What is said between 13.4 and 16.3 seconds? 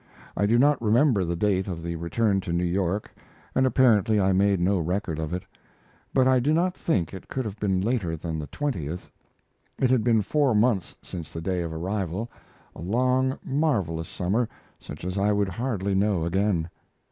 marvelous summer such as I would hardly know